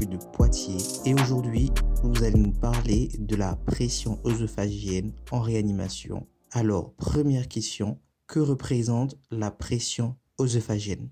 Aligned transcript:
De 0.00 0.16
Poitiers 0.32 0.78
et 1.04 1.12
aujourd'hui, 1.12 1.68
vous 2.02 2.24
allez 2.24 2.38
nous 2.38 2.58
parler 2.58 3.10
de 3.18 3.36
la 3.36 3.56
pression 3.66 4.18
œsophagienne 4.24 5.12
en 5.30 5.40
réanimation. 5.40 6.26
Alors, 6.52 6.94
première 6.94 7.48
question, 7.48 7.98
que 8.26 8.40
représente 8.40 9.16
la 9.30 9.50
pression 9.50 10.16
œsophagienne? 10.40 11.10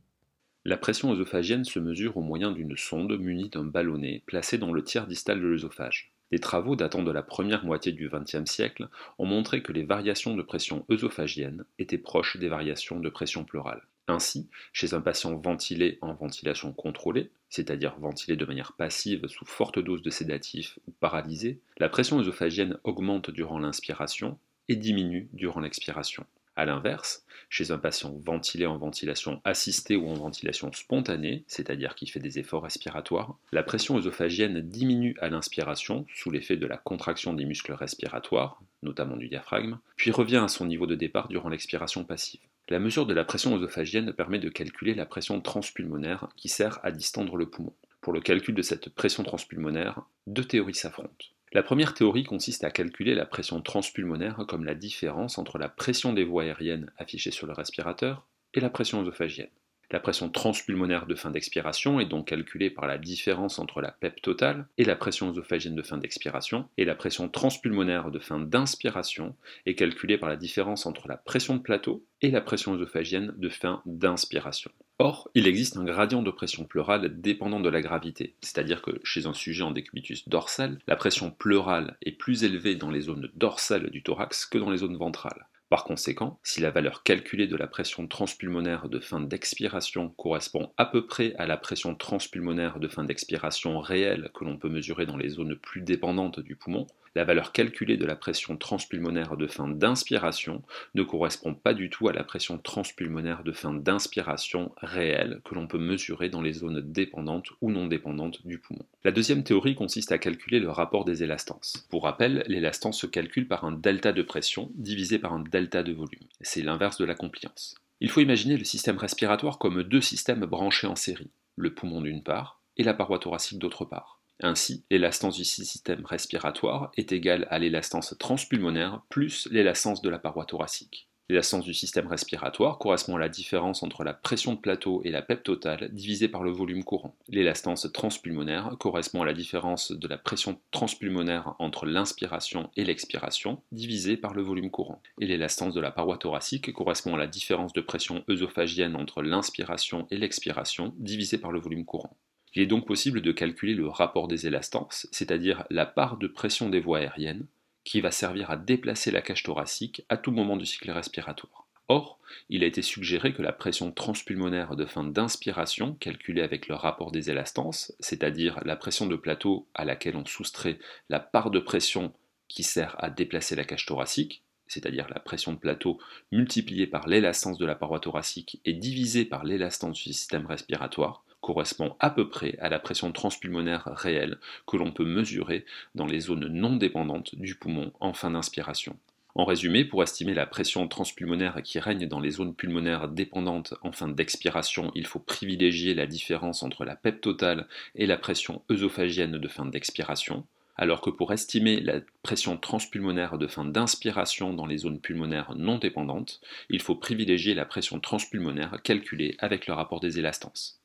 La 0.64 0.78
pression 0.78 1.12
œsophagienne 1.12 1.64
se 1.64 1.78
mesure 1.78 2.16
au 2.16 2.22
moyen 2.22 2.50
d'une 2.50 2.78
sonde 2.78 3.18
munie 3.18 3.50
d'un 3.50 3.64
ballonnet 3.64 4.22
placé 4.26 4.56
dans 4.56 4.72
le 4.72 4.82
tiers 4.82 5.06
distal 5.06 5.38
de 5.38 5.46
l'œsophage. 5.46 6.14
Des 6.32 6.38
travaux 6.38 6.74
datant 6.74 7.02
de 7.02 7.12
la 7.12 7.22
première 7.22 7.66
moitié 7.66 7.92
du 7.92 8.08
XXe 8.08 8.50
siècle 8.50 8.88
ont 9.18 9.26
montré 9.26 9.62
que 9.62 9.72
les 9.72 9.84
variations 9.84 10.34
de 10.34 10.42
pression 10.42 10.86
œsophagienne 10.90 11.64
étaient 11.78 11.98
proches 11.98 12.38
des 12.38 12.48
variations 12.48 13.00
de 13.00 13.10
pression 13.10 13.44
pleurale. 13.44 13.82
Ainsi, 14.08 14.48
chez 14.72 14.94
un 14.94 15.02
patient 15.02 15.36
ventilé 15.36 15.98
en 16.00 16.14
ventilation 16.14 16.72
contrôlée, 16.72 17.30
c'est-à-dire 17.50 17.98
ventilé 17.98 18.36
de 18.36 18.44
manière 18.46 18.72
passive 18.72 19.26
sous 19.28 19.44
forte 19.44 19.78
dose 19.78 20.02
de 20.02 20.10
sédatifs 20.10 20.78
ou 20.88 20.92
paralysé, 20.92 21.60
la 21.76 21.90
pression 21.90 22.18
œsophagienne 22.18 22.78
augmente 22.84 23.30
durant 23.30 23.58
l'inspiration 23.58 24.38
et 24.68 24.76
diminue 24.76 25.28
durant 25.34 25.60
l'expiration. 25.60 26.24
A 26.56 26.64
l'inverse, 26.64 27.24
chez 27.50 27.70
un 27.70 27.78
patient 27.78 28.18
ventilé 28.24 28.66
en 28.66 28.78
ventilation 28.78 29.40
assistée 29.44 29.94
ou 29.94 30.08
en 30.08 30.14
ventilation 30.14 30.72
spontanée, 30.72 31.44
c'est-à-dire 31.46 31.94
qui 31.94 32.06
fait 32.06 32.18
des 32.18 32.38
efforts 32.38 32.64
respiratoires, 32.64 33.36
la 33.52 33.62
pression 33.62 33.96
œsophagienne 33.96 34.62
diminue 34.62 35.16
à 35.20 35.28
l'inspiration 35.28 36.04
sous 36.14 36.30
l'effet 36.30 36.56
de 36.56 36.66
la 36.66 36.78
contraction 36.78 37.32
des 37.32 37.44
muscles 37.44 37.74
respiratoires, 37.74 38.60
notamment 38.82 39.16
du 39.16 39.28
diaphragme, 39.28 39.78
puis 39.96 40.10
revient 40.10 40.38
à 40.38 40.48
son 40.48 40.66
niveau 40.66 40.86
de 40.86 40.96
départ 40.96 41.28
durant 41.28 41.48
l'expiration 41.48 42.04
passive. 42.04 42.40
La 42.70 42.78
mesure 42.78 43.06
de 43.06 43.14
la 43.14 43.24
pression 43.24 43.56
œsophagienne 43.56 44.12
permet 44.12 44.38
de 44.38 44.50
calculer 44.50 44.94
la 44.94 45.06
pression 45.06 45.40
transpulmonaire 45.40 46.28
qui 46.36 46.50
sert 46.50 46.80
à 46.82 46.90
distendre 46.90 47.38
le 47.38 47.48
poumon. 47.48 47.72
Pour 48.02 48.12
le 48.12 48.20
calcul 48.20 48.54
de 48.54 48.60
cette 48.60 48.90
pression 48.90 49.22
transpulmonaire, 49.22 50.02
deux 50.26 50.44
théories 50.44 50.74
s'affrontent. 50.74 51.24
La 51.54 51.62
première 51.62 51.94
théorie 51.94 52.24
consiste 52.24 52.64
à 52.64 52.70
calculer 52.70 53.14
la 53.14 53.24
pression 53.24 53.62
transpulmonaire 53.62 54.44
comme 54.46 54.66
la 54.66 54.74
différence 54.74 55.38
entre 55.38 55.56
la 55.56 55.70
pression 55.70 56.12
des 56.12 56.24
voies 56.24 56.42
aériennes 56.42 56.92
affichée 56.98 57.30
sur 57.30 57.46
le 57.46 57.54
respirateur 57.54 58.26
et 58.52 58.60
la 58.60 58.68
pression 58.68 59.00
œsophagienne. 59.00 59.48
La 59.90 60.00
pression 60.00 60.28
transpulmonaire 60.28 61.06
de 61.06 61.14
fin 61.14 61.30
d'expiration 61.30 61.98
est 61.98 62.04
donc 62.04 62.28
calculée 62.28 62.68
par 62.68 62.86
la 62.86 62.98
différence 62.98 63.58
entre 63.58 63.80
la 63.80 63.90
PEP 63.90 64.20
totale 64.20 64.66
et 64.76 64.84
la 64.84 64.96
pression 64.96 65.30
œsophagienne 65.30 65.76
de 65.76 65.82
fin 65.82 65.96
d'expiration, 65.96 66.68
et 66.76 66.84
la 66.84 66.94
pression 66.94 67.30
transpulmonaire 67.30 68.10
de 68.10 68.18
fin 68.18 68.38
d'inspiration 68.38 69.34
est 69.64 69.76
calculée 69.76 70.18
par 70.18 70.28
la 70.28 70.36
différence 70.36 70.84
entre 70.84 71.08
la 71.08 71.16
pression 71.16 71.56
de 71.56 71.62
plateau 71.62 72.04
et 72.20 72.30
la 72.30 72.42
pression 72.42 72.74
œsophagienne 72.74 73.32
de 73.38 73.48
fin 73.48 73.80
d'inspiration. 73.86 74.70
Or, 74.98 75.30
il 75.34 75.46
existe 75.46 75.78
un 75.78 75.84
gradient 75.84 76.22
de 76.22 76.30
pression 76.30 76.64
pleurale 76.64 77.20
dépendant 77.22 77.60
de 77.60 77.70
la 77.70 77.80
gravité, 77.80 78.34
c'est-à-dire 78.42 78.82
que 78.82 79.00
chez 79.04 79.24
un 79.24 79.32
sujet 79.32 79.62
en 79.62 79.70
décubitus 79.70 80.28
dorsal, 80.28 80.80
la 80.86 80.96
pression 80.96 81.30
pleurale 81.30 81.96
est 82.02 82.12
plus 82.12 82.44
élevée 82.44 82.74
dans 82.74 82.90
les 82.90 83.02
zones 83.02 83.30
dorsales 83.36 83.88
du 83.88 84.02
thorax 84.02 84.44
que 84.44 84.58
dans 84.58 84.70
les 84.70 84.78
zones 84.78 84.98
ventrales. 84.98 85.46
Par 85.68 85.84
conséquent, 85.84 86.40
si 86.42 86.62
la 86.62 86.70
valeur 86.70 87.02
calculée 87.02 87.46
de 87.46 87.56
la 87.56 87.66
pression 87.66 88.06
transpulmonaire 88.06 88.88
de 88.88 89.00
fin 89.00 89.20
d'expiration 89.20 90.08
correspond 90.16 90.72
à 90.78 90.86
peu 90.86 91.06
près 91.06 91.34
à 91.36 91.46
la 91.46 91.58
pression 91.58 91.94
transpulmonaire 91.94 92.78
de 92.78 92.88
fin 92.88 93.04
d'expiration 93.04 93.78
réelle 93.78 94.30
que 94.32 94.44
l'on 94.44 94.56
peut 94.56 94.70
mesurer 94.70 95.04
dans 95.04 95.18
les 95.18 95.28
zones 95.28 95.56
plus 95.56 95.82
dépendantes 95.82 96.40
du 96.40 96.56
poumon, 96.56 96.86
la 97.14 97.24
valeur 97.24 97.52
calculée 97.52 97.98
de 97.98 98.06
la 98.06 98.16
pression 98.16 98.56
transpulmonaire 98.56 99.36
de 99.36 99.46
fin 99.46 99.68
d'inspiration 99.68 100.62
ne 100.94 101.02
correspond 101.02 101.52
pas 101.52 101.74
du 101.74 101.90
tout 101.90 102.08
à 102.08 102.14
la 102.14 102.24
pression 102.24 102.56
transpulmonaire 102.56 103.42
de 103.42 103.52
fin 103.52 103.74
d'inspiration 103.74 104.72
réelle 104.78 105.42
que 105.44 105.54
l'on 105.54 105.66
peut 105.66 105.78
mesurer 105.78 106.30
dans 106.30 106.40
les 106.40 106.54
zones 106.54 106.80
dépendantes 106.80 107.50
ou 107.60 107.70
non 107.70 107.86
dépendantes 107.86 108.46
du 108.46 108.58
poumon. 108.58 108.86
La 109.04 109.12
deuxième 109.12 109.44
théorie 109.44 109.76
consiste 109.76 110.10
à 110.10 110.18
calculer 110.18 110.58
le 110.58 110.70
rapport 110.70 111.04
des 111.04 111.22
élastances. 111.22 111.86
Pour 111.88 112.02
rappel, 112.02 112.42
l'élastance 112.48 112.98
se 112.98 113.06
calcule 113.06 113.46
par 113.46 113.64
un 113.64 113.70
delta 113.70 114.12
de 114.12 114.22
pression 114.22 114.72
divisé 114.74 115.20
par 115.20 115.32
un 115.32 115.40
delta 115.40 115.84
de 115.84 115.92
volume. 115.92 116.26
C'est 116.40 116.62
l'inverse 116.62 116.98
de 116.98 117.04
la 117.04 117.14
compliance. 117.14 117.76
Il 118.00 118.10
faut 118.10 118.20
imaginer 118.20 118.56
le 118.56 118.64
système 118.64 118.98
respiratoire 118.98 119.58
comme 119.58 119.84
deux 119.84 120.00
systèmes 120.00 120.46
branchés 120.46 120.88
en 120.88 120.96
série, 120.96 121.30
le 121.54 121.74
poumon 121.74 122.00
d'une 122.00 122.24
part 122.24 122.60
et 122.76 122.82
la 122.82 122.94
paroi 122.94 123.20
thoracique 123.20 123.60
d'autre 123.60 123.84
part. 123.84 124.20
Ainsi, 124.40 124.84
l'élastance 124.90 125.36
du 125.36 125.44
système 125.44 126.04
respiratoire 126.04 126.92
est 126.96 127.12
égale 127.12 127.46
à 127.50 127.58
l'élastance 127.58 128.16
transpulmonaire 128.18 129.02
plus 129.08 129.48
l'élastance 129.50 130.00
de 130.02 130.08
la 130.08 130.18
paroi 130.18 130.44
thoracique. 130.44 131.07
L'élastance 131.30 131.66
du 131.66 131.74
système 131.74 132.06
respiratoire 132.06 132.78
correspond 132.78 133.16
à 133.16 133.18
la 133.18 133.28
différence 133.28 133.82
entre 133.82 134.02
la 134.02 134.14
pression 134.14 134.54
de 134.54 134.58
plateau 134.58 135.02
et 135.04 135.10
la 135.10 135.20
PEP 135.20 135.42
totale 135.42 135.90
divisée 135.92 136.28
par 136.28 136.42
le 136.42 136.50
volume 136.50 136.84
courant. 136.84 137.14
L'élastance 137.28 137.92
transpulmonaire 137.92 138.74
correspond 138.78 139.20
à 139.20 139.26
la 139.26 139.34
différence 139.34 139.92
de 139.92 140.08
la 140.08 140.16
pression 140.16 140.58
transpulmonaire 140.70 141.54
entre 141.58 141.84
l'inspiration 141.84 142.70
et 142.76 142.84
l'expiration 142.84 143.60
divisée 143.72 144.16
par 144.16 144.32
le 144.32 144.40
volume 144.40 144.70
courant. 144.70 145.02
Et 145.20 145.26
l'élastance 145.26 145.74
de 145.74 145.80
la 145.82 145.90
paroi 145.90 146.16
thoracique 146.16 146.72
correspond 146.72 147.14
à 147.14 147.18
la 147.18 147.26
différence 147.26 147.74
de 147.74 147.82
pression 147.82 148.24
œsophagienne 148.30 148.96
entre 148.96 149.20
l'inspiration 149.20 150.06
et 150.10 150.16
l'expiration 150.16 150.94
divisée 150.96 151.36
par 151.36 151.52
le 151.52 151.60
volume 151.60 151.84
courant. 151.84 152.16
Il 152.54 152.62
est 152.62 152.66
donc 152.66 152.86
possible 152.86 153.20
de 153.20 153.32
calculer 153.32 153.74
le 153.74 153.88
rapport 153.88 154.28
des 154.28 154.46
élastances, 154.46 155.06
c'est-à-dire 155.12 155.64
la 155.68 155.84
part 155.84 156.16
de 156.16 156.26
pression 156.26 156.70
des 156.70 156.80
voies 156.80 156.98
aériennes, 156.98 157.46
qui 157.88 158.02
va 158.02 158.10
servir 158.10 158.50
à 158.50 158.58
déplacer 158.58 159.10
la 159.10 159.22
cage 159.22 159.42
thoracique 159.42 160.04
à 160.10 160.18
tout 160.18 160.30
moment 160.30 160.58
du 160.58 160.66
cycle 160.66 160.90
respiratoire. 160.90 161.66
Or, 161.88 162.18
il 162.50 162.62
a 162.62 162.66
été 162.66 162.82
suggéré 162.82 163.32
que 163.32 163.40
la 163.40 163.50
pression 163.50 163.92
transpulmonaire 163.92 164.76
de 164.76 164.84
fin 164.84 165.04
d'inspiration, 165.04 165.94
calculée 165.94 166.42
avec 166.42 166.68
le 166.68 166.74
rapport 166.74 167.12
des 167.12 167.30
élastances, 167.30 167.94
c'est-à-dire 167.98 168.60
la 168.66 168.76
pression 168.76 169.06
de 169.06 169.16
plateau 169.16 169.66
à 169.74 169.86
laquelle 169.86 170.16
on 170.16 170.26
soustrait 170.26 170.78
la 171.08 171.18
part 171.18 171.50
de 171.50 171.60
pression 171.60 172.12
qui 172.46 172.62
sert 172.62 172.94
à 173.02 173.08
déplacer 173.08 173.56
la 173.56 173.64
cage 173.64 173.86
thoracique, 173.86 174.42
c'est-à-dire 174.66 175.06
la 175.08 175.18
pression 175.18 175.54
de 175.54 175.58
plateau 175.58 175.98
multipliée 176.30 176.86
par 176.86 177.08
l'élastance 177.08 177.56
de 177.56 177.64
la 177.64 177.74
paroi 177.74 178.00
thoracique 178.00 178.60
et 178.66 178.74
divisée 178.74 179.24
par 179.24 179.44
l'élastance 179.44 179.96
du 179.96 180.12
système 180.12 180.44
respiratoire, 180.44 181.24
correspond 181.40 181.96
à 182.00 182.10
peu 182.10 182.28
près 182.28 182.56
à 182.60 182.68
la 182.68 182.78
pression 182.78 183.12
transpulmonaire 183.12 183.84
réelle 183.86 184.38
que 184.66 184.76
l'on 184.76 184.92
peut 184.92 185.04
mesurer 185.04 185.64
dans 185.94 186.06
les 186.06 186.20
zones 186.20 186.48
non 186.48 186.76
dépendantes 186.76 187.34
du 187.34 187.54
poumon 187.54 187.92
en 188.00 188.12
fin 188.12 188.30
d'inspiration. 188.30 188.96
En 189.34 189.44
résumé, 189.44 189.84
pour 189.84 190.02
estimer 190.02 190.34
la 190.34 190.46
pression 190.46 190.88
transpulmonaire 190.88 191.62
qui 191.62 191.78
règne 191.78 192.08
dans 192.08 192.18
les 192.18 192.32
zones 192.32 192.54
pulmonaires 192.54 193.06
dépendantes 193.06 193.74
en 193.82 193.92
fin 193.92 194.08
d'expiration, 194.08 194.90
il 194.96 195.06
faut 195.06 195.20
privilégier 195.20 195.94
la 195.94 196.06
différence 196.06 196.64
entre 196.64 196.84
la 196.84 196.96
PEP 196.96 197.20
totale 197.20 197.68
et 197.94 198.06
la 198.06 198.16
pression 198.16 198.62
œsophagienne 198.68 199.38
de 199.38 199.48
fin 199.48 199.64
d'expiration, 199.64 200.44
alors 200.76 201.00
que 201.00 201.10
pour 201.10 201.32
estimer 201.32 201.80
la 201.80 202.00
pression 202.22 202.56
transpulmonaire 202.56 203.38
de 203.38 203.46
fin 203.46 203.64
d'inspiration 203.64 204.54
dans 204.54 204.66
les 204.66 204.78
zones 204.78 205.00
pulmonaires 205.00 205.54
non 205.56 205.78
dépendantes, 205.78 206.40
il 206.68 206.80
faut 206.80 206.96
privilégier 206.96 207.54
la 207.54 207.64
pression 207.64 208.00
transpulmonaire 208.00 208.80
calculée 208.82 209.36
avec 209.38 209.66
le 209.68 209.74
rapport 209.74 210.00
des 210.00 210.18
élastances. 210.18 210.77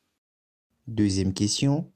Deuxième 0.88 1.34
question, 1.34 1.90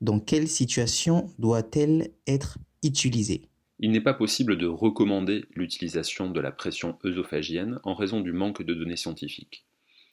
dans 0.00 0.18
quelle 0.18 0.48
situation 0.48 1.30
doit-elle 1.38 2.10
être 2.26 2.58
utilisée? 2.82 3.42
Il 3.78 3.92
n'est 3.92 4.00
pas 4.00 4.14
possible 4.14 4.58
de 4.58 4.66
recommander 4.66 5.44
l'utilisation 5.54 6.28
de 6.28 6.40
la 6.40 6.50
pression 6.50 6.98
œsophagienne 7.04 7.78
en 7.84 7.94
raison 7.94 8.20
du 8.20 8.32
manque 8.32 8.64
de 8.64 8.74
données 8.74 8.96
scientifiques. 8.96 9.64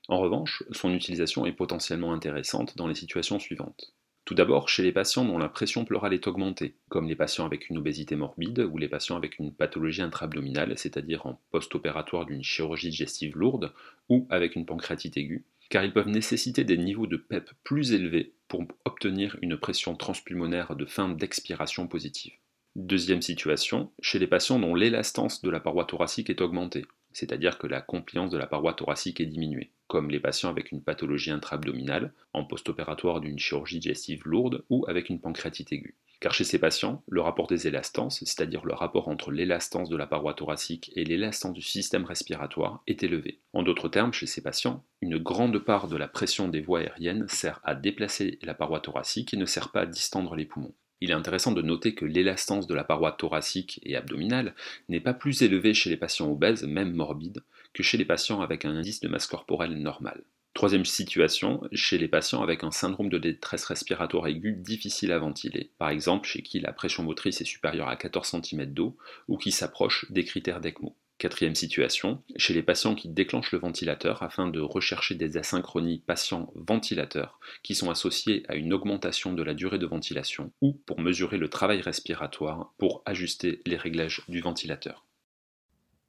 En 0.10 0.20
revanche, 0.20 0.62
son 0.72 0.94
utilisation 0.94 1.48
est 1.48 1.54
potentiellement 1.54 2.14
intéressante 2.14 2.78
dans 2.78 2.86
les 2.86 2.94
situations 2.94 3.40
suivantes. 3.40 3.96
Tout 4.26 4.36
d'abord, 4.36 4.70
chez 4.70 4.84
les 4.84 4.92
patients 4.92 5.26
dont 5.26 5.40
la 5.40 5.50
pression 5.50 5.84
pleurale 5.84 6.14
est 6.14 6.28
augmentée, 6.28 6.76
comme 6.90 7.08
les 7.08 7.16
patients 7.16 7.48
avec 7.48 7.68
une 7.72 7.80
obésité 7.80 8.16
morbide 8.16 8.60
ou 8.60 8.78
les 8.78 8.88
patients 8.88 9.18
avec 9.18 9.40
une 9.40 9.52
pathologie 9.52 10.04
intra-abdominale, 10.04 10.78
c'est-à-dire 10.78 11.26
en 11.26 11.42
post-opératoire 11.50 12.28
d'une 12.28 12.44
chirurgie 12.44 12.92
digestive 12.92 13.36
lourde 13.36 13.74
ou 14.08 14.28
avec 14.30 14.56
une 14.56 14.68
pancréatite 14.68 15.18
aiguë, 15.18 15.46
car 15.70 15.84
ils 15.84 15.94
peuvent 15.94 16.10
nécessiter 16.10 16.64
des 16.64 16.78
niveaux 16.78 17.08
de 17.08 17.18
PEP 17.18 17.52
plus 17.64 17.94
élevés 17.94 18.34
pour 18.48 18.66
obtenir 18.86 19.38
une 19.42 19.58
pression 19.58 19.96
transpulmonaire 19.96 20.76
de 20.76 20.86
fin 20.86 21.10
d'expiration 21.10 21.88
positive. 21.88 22.34
Deuxième 22.76 23.22
situation, 23.22 23.92
chez 24.02 24.20
les 24.20 24.28
patients 24.28 24.60
dont 24.60 24.76
l'élastance 24.76 25.42
de 25.42 25.50
la 25.50 25.60
paroi 25.60 25.86
thoracique 25.86 26.30
est 26.30 26.42
augmentée, 26.42 26.86
c'est-à-dire 27.20 27.58
que 27.58 27.68
la 27.68 27.82
compliance 27.82 28.32
de 28.32 28.38
la 28.38 28.48
paroi 28.48 28.74
thoracique 28.74 29.20
est 29.20 29.26
diminuée, 29.26 29.72
comme 29.88 30.10
les 30.10 30.22
patients 30.22 30.50
avec 30.50 30.72
une 30.72 30.82
pathologie 30.82 31.32
intra-abdominale, 31.32 32.14
en 32.34 32.46
post-opératoire 32.46 33.20
d'une 33.20 33.38
chirurgie 33.38 33.80
digestive 33.80 34.22
lourde 34.24 34.64
ou 34.70 34.86
avec 34.88 35.10
une 35.10 35.20
pancréatite 35.20 35.74
aiguë. 35.74 35.96
Car 36.22 36.34
chez 36.34 36.46
ces 36.46 36.60
patients, 36.60 37.04
le 37.10 37.20
rapport 37.20 37.48
des 37.48 37.68
élastances, 37.68 38.20
c'est-à-dire 38.20 38.66
le 38.66 38.74
rapport 38.74 39.10
entre 39.10 39.32
l'élastance 39.32 39.90
de 39.90 39.98
la 39.98 40.08
paroi 40.08 40.34
thoracique 40.34 40.92
et 40.96 41.04
l'élastance 41.04 41.54
du 41.54 41.62
système 41.62 42.06
respiratoire, 42.06 42.84
est 42.88 43.04
élevé. 43.04 43.40
En 43.52 43.64
d'autres 43.64 43.90
termes, 43.90 44.14
chez 44.14 44.26
ces 44.26 44.42
patients, 44.42 44.84
une 45.02 45.18
grande 45.18 45.60
part 45.60 45.90
de 45.90 45.98
la 45.98 46.08
pression 46.08 46.48
des 46.48 46.62
voies 46.62 46.80
aériennes 46.80 47.28
sert 47.28 47.60
à 47.66 47.76
déplacer 47.76 48.40
la 48.44 48.54
paroi 48.54 48.80
thoracique 48.80 49.34
et 49.34 49.38
ne 49.38 49.46
sert 49.46 49.72
pas 49.72 49.82
à 49.82 49.86
distendre 49.86 50.36
les 50.36 50.46
poumons. 50.46 50.74
Il 51.02 51.12
est 51.12 51.16
intéressant 51.16 51.54
de 51.54 51.62
noter 51.62 51.96
que 51.96 52.06
l'élastance 52.06 52.68
de 52.68 52.76
la 52.76 52.84
paroi 52.84 53.14
thoracique 53.14 53.80
et 53.84 53.96
abdominale 53.96 54.54
n'est 54.90 55.00
pas 55.00 55.14
plus 55.14 55.42
élevée 55.42 55.74
chez 55.74 55.90
les 55.90 55.98
patients 55.98 56.30
obèses, 56.30 56.64
même 56.64 56.94
morbides, 56.94 57.44
que 57.74 57.84
chez 57.84 57.98
les 57.98 58.06
patients 58.06 58.42
avec 58.42 58.66
un 58.66 58.76
indice 58.76 59.00
de 59.00 59.08
masse 59.08 59.28
corporelle 59.28 59.78
normal. 59.78 60.24
Troisième 60.54 60.84
situation, 60.84 61.62
chez 61.72 61.98
les 61.98 62.10
patients 62.10 62.42
avec 62.42 62.66
un 62.66 62.72
syndrome 62.72 63.10
de 63.10 63.18
détresse 63.18 63.64
respiratoire 63.64 64.28
aiguë 64.28 64.54
difficile 64.54 65.14
à 65.14 65.20
ventiler, 65.20 65.72
par 65.78 65.90
exemple 65.90 66.28
chez 66.28 66.42
qui 66.42 66.60
la 66.60 66.74
pression 66.74 67.04
motrice 67.04 67.40
est 67.40 67.46
supérieure 67.46 67.88
à 67.88 67.96
14 67.96 68.42
cm 68.42 68.66
d'eau 68.66 68.98
ou 69.30 69.38
qui 69.38 69.52
s'approche 69.52 70.06
des 70.12 70.26
critères 70.26 70.60
d'ECMO. 70.60 70.96
Quatrième 71.20 71.54
situation, 71.54 72.24
chez 72.38 72.54
les 72.54 72.64
patients 72.64 72.96
qui 72.96 73.10
déclenchent 73.10 73.52
le 73.52 73.60
ventilateur 73.60 74.24
afin 74.24 74.48
de 74.48 74.62
rechercher 74.62 75.16
des 75.16 75.36
asynchronies 75.36 76.02
patients-ventilateurs 76.08 77.42
qui 77.62 77.76
sont 77.76 77.90
associées 77.90 78.44
à 78.48 78.56
une 78.56 78.72
augmentation 78.72 79.34
de 79.34 79.44
la 79.44 79.54
durée 79.54 79.80
de 79.80 79.86
ventilation 79.86 80.54
ou 80.62 80.72
pour 80.86 81.02
mesurer 81.02 81.36
le 81.36 81.50
travail 81.50 81.82
respiratoire 81.82 82.74
pour 82.78 83.04
ajuster 83.06 83.60
les 83.66 83.76
réglages 83.76 84.22
du 84.30 84.40
ventilateur. 84.40 85.06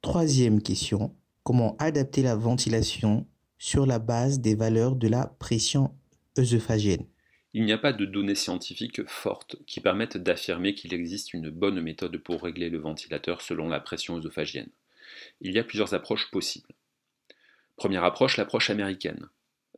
Troisième 0.01 0.61
question, 0.61 1.13
comment 1.43 1.75
adapter 1.77 2.21
la 2.21 2.37
ventilation 2.37 3.27
sur 3.57 3.85
la 3.85 3.99
base 3.99 4.39
des 4.39 4.55
valeurs 4.55 4.95
de 4.95 5.09
la 5.09 5.27
pression 5.39 5.93
œsophagienne 6.39 7.05
il 7.53 7.65
n'y 7.65 7.73
a 7.73 7.77
pas 7.77 7.91
de 7.91 8.05
données 8.05 8.33
scientifiques 8.33 9.05
fortes 9.07 9.57
qui 9.67 9.81
permettent 9.81 10.15
d'affirmer 10.15 10.73
qu'il 10.73 10.93
existe 10.93 11.33
une 11.33 11.49
bonne 11.49 11.81
méthode 11.81 12.15
pour 12.15 12.41
régler 12.43 12.69
le 12.69 12.77
ventilateur 12.77 13.41
selon 13.41 13.67
la 13.67 13.81
pression 13.81 14.15
œsophagienne. 14.15 14.69
Il 15.43 15.53
y 15.53 15.59
a 15.59 15.63
plusieurs 15.63 15.95
approches 15.95 16.29
possibles. 16.29 16.69
Première 17.75 18.03
approche, 18.03 18.37
l'approche 18.37 18.69
américaine. 18.69 19.27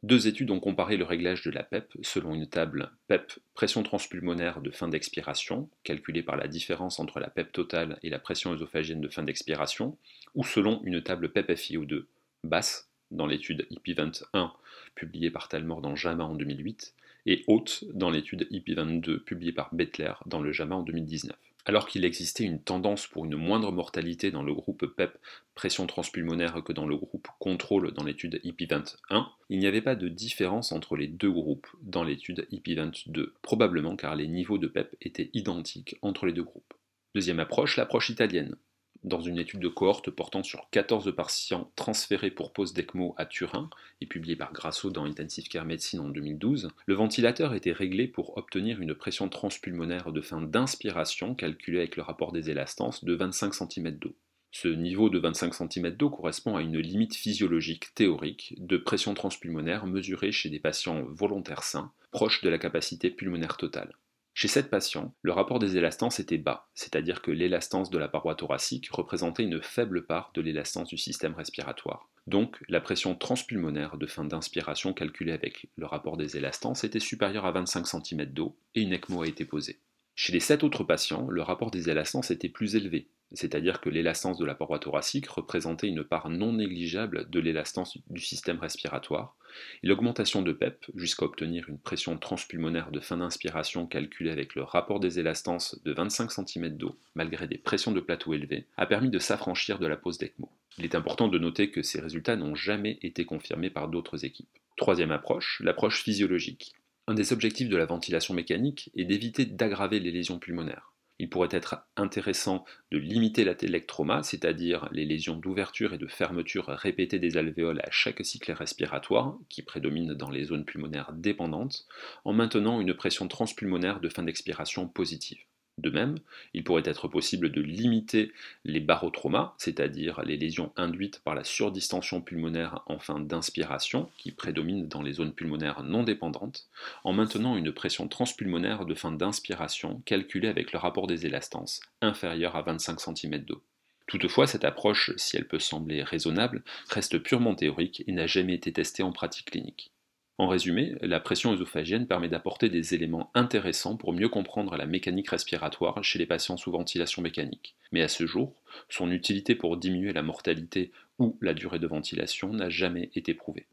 Deux 0.04 0.28
études 0.28 0.52
ont 0.52 0.60
comparé 0.60 0.98
le 0.98 1.06
réglage 1.06 1.44
de 1.44 1.52
la 1.52 1.64
PEP 1.64 1.94
selon 2.02 2.36
une 2.36 2.50
table 2.50 2.92
PEP 3.08 3.32
pression 3.54 3.82
transpulmonaire 3.82 4.60
de 4.60 4.72
fin 4.72 4.90
d'expiration, 4.90 5.70
calculée 5.86 6.22
par 6.22 6.36
la 6.36 6.50
différence 6.50 7.00
entre 7.00 7.22
la 7.22 7.30
PEP 7.30 7.54
totale 7.54 7.98
et 8.04 8.10
la 8.10 8.20
pression 8.20 8.52
œsophagienne 8.52 9.00
de 9.00 9.08
fin 9.08 9.24
d'expiration, 9.24 9.98
ou 10.36 10.44
selon 10.44 10.84
une 10.84 11.02
table 11.02 11.32
PEP 11.32 11.52
FiO2 11.52 12.04
basse, 12.44 12.90
dans 13.12 13.26
l'étude 13.26 13.66
IP21 13.72 14.52
publiée 14.96 15.32
par 15.32 15.48
Talmor 15.48 15.80
dans 15.80 15.96
JAMA 15.96 16.26
en 16.26 16.36
2008, 16.36 16.94
et 17.26 17.46
haute 17.48 17.86
dans 17.94 18.10
l'étude 18.10 18.50
IP22 18.52 19.20
publiée 19.20 19.54
par 19.54 19.74
Bettler 19.74 20.14
dans 20.26 20.42
le 20.42 20.52
JAMA 20.52 20.76
en 20.76 20.84
2019. 20.84 21.38
Alors 21.66 21.88
qu'il 21.88 22.04
existait 22.04 22.44
une 22.44 22.62
tendance 22.62 23.08
pour 23.08 23.24
une 23.24 23.38
moindre 23.38 23.72
mortalité 23.72 24.32
dans 24.32 24.44
le 24.44 24.54
groupe 24.54 24.86
PEP 24.86 25.18
pression 25.56 25.88
transpulmonaire 25.88 26.62
que 26.64 26.74
dans 26.74 26.86
le 26.86 26.98
groupe 26.98 27.28
contrôle 27.40 27.94
dans 27.94 28.04
l'étude 28.04 28.42
IP21, 28.44 29.28
il 29.50 29.60
n'y 29.60 29.68
avait 29.68 29.82
pas 29.82 29.96
de 29.96 30.10
différence 30.10 30.74
entre 30.74 30.98
les 30.98 31.08
deux 31.08 31.32
groupes 31.32 31.68
dans 31.82 32.04
l'étude 32.04 32.48
IP22, 32.52 33.30
probablement 33.42 33.96
car 33.96 34.16
les 34.16 34.28
niveaux 34.28 34.58
de 34.58 34.68
PEP 34.68 34.96
étaient 35.00 35.30
identiques 35.34 35.96
entre 36.02 36.26
les 36.26 36.34
deux 36.34 36.44
groupes. 36.44 36.74
Deuxième 37.16 37.40
approche, 37.40 37.78
l'approche 37.78 38.10
italienne 38.10 38.56
dans 39.04 39.22
une 39.22 39.40
étude 39.40 39.60
de 39.60 39.68
cohorte 39.68 40.10
portant 40.10 40.44
sur 40.44 40.70
14 40.72 41.14
patients 41.16 41.72
transférés 41.76 42.32
pour 42.32 42.54
pose 42.54 42.74
d'ECMO 42.74 43.14
à 43.18 43.26
Turin 43.26 43.70
et 44.02 44.06
publiée 44.06 44.36
par 44.36 44.54
Grasso 44.54 44.90
dans 44.90 45.06
Intensive 45.06 45.48
Care 45.48 45.66
Medicine 45.66 46.00
en 46.00 46.10
2012, 46.10 46.70
le 46.86 46.94
ventilateur 46.94 47.54
était 47.54 47.72
réglé 47.72 48.08
pour 48.08 48.38
obtenir 48.38 48.82
une 48.82 48.96
pression 48.96 49.30
transpulmonaire 49.30 50.12
de 50.12 50.22
fin 50.22 50.42
d'inspiration 50.42 51.36
calculée 51.36 51.80
avec 51.80 51.96
le 51.96 52.04
rapport 52.04 52.32
des 52.32 52.50
élastances 52.50 53.04
de 53.04 53.14
25 53.14 53.54
cm 53.54 53.92
d'eau. 53.92 54.16
Ce 54.52 54.68
niveau 54.68 55.10
de 55.10 55.18
25 55.18 55.54
cm 55.56 55.90
d'eau 55.92 56.12
correspond 56.12 56.56
à 56.56 56.62
une 56.62 56.78
limite 56.78 57.16
physiologique 57.16 57.96
théorique 57.96 58.54
de 58.60 58.78
pression 58.78 59.16
transpulmonaire 59.16 59.88
mesurée 59.88 60.32
chez 60.32 60.50
des 60.50 60.60
patients 60.60 61.02
volontaires 61.10 61.64
sains, 61.64 61.92
proche 62.12 62.42
de 62.42 62.50
la 62.50 62.60
capacité 62.60 63.10
pulmonaire 63.10 63.58
totale. 63.58 63.96
Chez 64.36 64.48
cette 64.48 64.72
patients, 64.72 65.14
le 65.22 65.32
rapport 65.32 65.60
des 65.60 65.78
élastances 65.78 66.20
était 66.20 66.40
bas, 66.40 66.68
c'est-à-dire 66.74 67.22
que 67.22 67.30
l'élastance 67.30 67.92
de 67.92 68.00
la 68.00 68.08
paroi 68.08 68.34
thoracique 68.34 68.90
représentait 68.90 69.44
une 69.44 69.62
faible 69.62 70.08
part 70.08 70.32
de 70.34 70.42
l'élastance 70.42 70.90
du 70.90 70.98
système 70.98 71.36
respiratoire. 71.36 72.10
Donc, 72.26 72.58
la 72.68 72.82
pression 72.82 73.16
transpulmonaire 73.16 73.98
de 73.98 74.08
fin 74.08 74.26
d'inspiration 74.26 74.94
calculée 74.94 75.34
avec 75.34 75.68
le 75.76 75.86
rapport 75.86 76.18
des 76.18 76.36
élastances 76.36 76.84
était 76.84 77.00
supérieure 77.00 77.46
à 77.46 77.52
25 77.52 77.86
cm 77.86 78.26
d'eau 78.26 78.58
et 78.74 78.82
une 78.82 78.94
ECMO 78.94 79.22
a 79.22 79.28
été 79.28 79.46
posée. 79.46 79.80
Chez 80.16 80.34
les 80.34 80.40
7 80.40 80.64
autres 80.64 80.84
patients, 80.84 81.28
le 81.30 81.42
rapport 81.42 81.70
des 81.70 81.90
élastances 81.90 82.32
était 82.32 82.50
plus 82.50 82.76
élevé, 82.76 83.10
c'est-à-dire 83.34 83.82
que 83.82 83.90
l'élastance 83.90 84.38
de 84.38 84.46
la 84.46 84.56
paroi 84.56 84.80
thoracique 84.80 85.28
représentait 85.28 85.88
une 85.88 86.04
part 86.04 86.30
non 86.30 86.54
négligeable 86.54 87.30
de 87.30 87.40
l'élastance 87.40 87.98
du 88.10 88.22
système 88.22 88.60
respiratoire, 88.60 89.36
et 89.84 89.88
l'augmentation 89.88 90.42
de 90.42 90.52
PEP, 90.52 90.86
jusqu'à 90.96 91.26
obtenir 91.26 91.70
une 91.70 91.80
pression 91.80 92.18
transpulmonaire 92.18 92.92
de 92.92 93.00
fin 93.00 93.18
d'inspiration 93.18 93.86
calculée 93.86 94.32
avec 94.32 94.56
le 94.56 94.64
rapport 94.64 95.00
des 95.00 95.20
élastances 95.20 95.80
de 95.84 95.94
25 95.94 96.32
cm 96.32 96.78
d'eau, 96.78 96.98
malgré 97.16 97.48
des 97.48 97.58
pressions 97.58 97.92
de 97.92 98.00
plateau 98.00 98.34
élevées, 98.34 98.66
a 98.78 98.86
permis 98.86 99.10
de 99.10 99.20
s'affranchir 99.20 99.80
de 99.80 99.88
la 99.88 99.98
pose 99.98 100.18
d'ECMO. 100.18 100.50
Il 100.80 100.86
est 100.86 100.96
important 100.96 101.28
de 101.28 101.38
noter 101.38 101.70
que 101.70 101.84
ces 101.84 102.02
résultats 102.02 102.36
n'ont 102.36 102.56
jamais 102.56 102.98
été 103.04 103.26
confirmés 103.26 103.70
par 103.70 103.90
d'autres 103.90 104.26
équipes. 104.26 104.50
Troisième 104.76 105.12
approche, 105.12 105.62
l'approche 105.64 106.02
physiologique. 106.02 106.74
Un 107.06 107.14
des 107.14 107.34
objectifs 107.34 107.70
de 107.70 107.78
la 107.78 107.86
ventilation 107.86 108.34
mécanique 108.34 108.90
est 108.96 109.06
d'éviter 109.06 109.46
d'aggraver 109.46 110.00
les 110.00 110.12
lésions 110.12 110.40
pulmonaires 110.40 110.93
il 111.20 111.30
pourrait 111.30 111.50
être 111.52 111.86
intéressant 111.96 112.66
de 112.92 112.98
limiter 112.98 113.44
la 113.44 113.56
télectroma, 113.56 114.24
c'est-à-dire 114.24 114.90
les 114.92 115.06
lésions 115.06 115.38
d'ouverture 115.38 115.94
et 115.94 115.98
de 115.98 116.08
fermeture 116.08 116.68
répétées 116.68 117.20
des 117.20 117.38
alvéoles 117.38 117.82
à 117.82 117.92
chaque 117.92 118.26
cycle 118.26 118.52
respiratoire, 118.52 119.38
qui 119.50 119.62
prédomine 119.62 120.14
dans 120.14 120.30
les 120.30 120.46
zones 120.46 120.66
pulmonaires 120.66 121.14
dépendantes, 121.14 121.86
en 122.26 122.34
maintenant 122.34 122.82
une 122.82 122.94
pression 122.94 123.28
transpulmonaire 123.28 124.00
de 124.00 124.10
fin 124.10 124.24
d'expiration 124.24 124.88
positive. 124.88 125.40
De 125.80 125.90
même, 125.90 126.20
il 126.54 126.64
pourrait 126.64 126.84
être 126.86 127.08
possible 127.08 127.52
de 127.52 127.62
limiter 127.62 128.32
les 128.64 128.80
barotraumas, 128.80 129.56
c'est-à-dire 129.58 130.22
les 130.22 130.38
lésions 130.38 130.72
induites 130.76 131.20
par 131.24 131.34
la 131.34 131.44
surdistension 131.44 132.22
pulmonaire 132.22 132.84
en 132.86 133.00
fin 133.00 133.20
d'inspiration, 133.20 134.12
qui 134.18 134.32
prédominent 134.32 134.88
dans 134.88 135.02
les 135.02 135.14
zones 135.14 135.34
pulmonaires 135.34 135.82
non 135.84 136.04
dépendantes, 136.04 136.68
en 137.04 137.12
maintenant 137.12 137.58
une 137.58 137.72
pression 137.72 138.08
transpulmonaire 138.08 138.86
de 138.86 138.94
fin 138.94 139.12
d'inspiration 139.12 140.02
calculée 140.06 140.48
avec 140.48 140.74
le 140.74 140.80
rapport 140.80 141.08
des 141.08 141.26
élastances, 141.26 141.82
inférieur 142.02 142.56
à 142.56 142.62
25 142.62 143.00
cm 143.00 143.40
d'eau. 143.40 143.64
Toutefois, 144.06 144.46
cette 144.46 144.66
approche, 144.66 145.12
si 145.18 145.38
elle 145.38 145.48
peut 145.48 145.60
sembler 145.60 146.04
raisonnable, 146.04 146.64
reste 146.90 147.18
purement 147.18 147.56
théorique 147.56 148.04
et 148.06 148.12
n'a 148.12 148.28
jamais 148.28 148.54
été 148.54 148.72
testée 148.72 149.02
en 149.02 149.12
pratique 149.12 149.52
clinique. 149.52 149.92
En 150.40 150.48
résumé, 150.48 150.96
la 151.02 151.20
pression 151.20 151.54
œsophagienne 151.54 152.08
permet 152.08 152.28
d'apporter 152.28 152.68
des 152.68 152.96
éléments 152.96 153.30
intéressants 153.36 153.98
pour 153.98 154.14
mieux 154.14 154.30
comprendre 154.30 154.76
la 154.76 154.88
mécanique 154.88 155.30
respiratoire 155.30 156.04
chez 156.04 156.18
les 156.18 156.26
patients 156.26 156.58
sous 156.58 156.72
ventilation 156.72 157.22
mécanique. 157.22 157.76
Mais 157.92 158.02
à 158.02 158.08
ce 158.08 158.26
jour, 158.26 158.56
son 158.90 159.12
utilité 159.12 159.54
pour 159.54 159.78
diminuer 159.78 160.12
la 160.12 160.24
mortalité 160.24 160.92
ou 161.20 161.38
la 161.40 161.54
durée 161.54 161.78
de 161.78 161.86
ventilation 161.86 162.52
n'a 162.52 162.70
jamais 162.70 163.12
été 163.14 163.36
prouvée. 163.36 163.68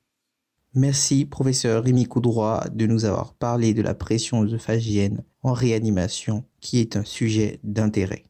Merci, 0.75 1.25
professeur 1.25 1.82
Rémi 1.82 2.04
Coudroy, 2.04 2.62
de 2.73 2.87
nous 2.87 3.04
avoir 3.04 3.34
parlé 3.34 3.75
de 3.75 3.82
la 3.82 3.94
pression 3.94 4.42
œsophagienne 4.42 5.25
en 5.42 5.52
réanimation, 5.52 6.44
qui 6.61 6.78
est 6.78 6.94
un 6.94 7.04
sujet 7.04 7.58
d'intérêt. 7.64 8.29